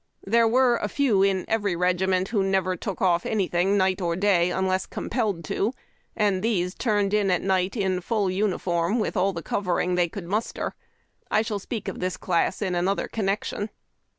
There 0.25 0.47
were 0.47 0.77
a 0.77 0.87
few 0.87 1.21
in 1.21 1.45
each 1.47 1.59
regiment 1.75 2.29
who 2.29 2.41
never 2.41 2.75
took 2.75 3.03
off 3.03 3.23
anything, 3.23 3.77
night 3.77 4.01
or 4.01 4.15
day, 4.15 4.49
unless 4.49 4.87
compelled 4.87 5.43
to; 5.43 5.75
and 6.15 6.41
these 6.41 6.73
turned 6.73 7.13
in 7.13 7.29
at 7.29 7.43
night 7.43 7.77
in 7.77 8.01
full 8.01 8.27
uniform, 8.31 8.97
with 8.97 9.15
all 9.15 9.31
the 9.31 9.43
covering 9.43 9.93
they 9.93 10.09
could 10.09 10.25
muster. 10.25 10.73
I 11.29 11.43
shall 11.43 11.59
speak 11.59 11.87
of 11.87 11.99
this 11.99 12.17
class 12.17 12.63
in 12.63 12.73
another 12.73 13.07
connection. 13.07 13.69